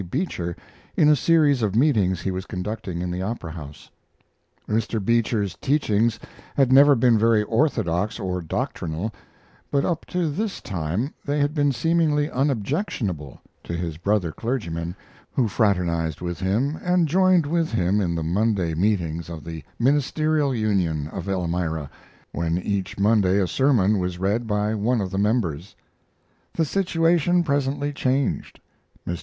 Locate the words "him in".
17.71-18.15